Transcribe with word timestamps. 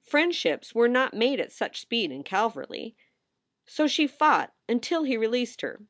Friendships 0.00 0.74
were 0.74 0.88
not 0.88 1.12
made 1.12 1.40
at 1.40 1.52
such 1.52 1.82
speed 1.82 2.10
in 2.10 2.22
Calverly. 2.22 2.96
So 3.66 3.86
she 3.86 4.06
fought 4.06 4.54
until 4.66 5.02
he 5.02 5.18
released 5.18 5.60
her. 5.60 5.78